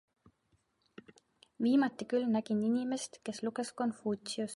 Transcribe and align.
Viimati 1.65 2.07
küll 2.13 2.25
nägin 2.37 2.65
inimest, 2.71 3.21
kes 3.29 3.43
luges 3.49 3.71
Konfutsiust. 3.83 4.49